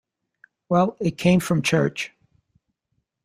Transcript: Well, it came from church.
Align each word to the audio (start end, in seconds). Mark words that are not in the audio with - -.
Well, 0.67 0.97
it 0.99 1.19
came 1.19 1.39
from 1.39 1.61
church. 1.61 2.11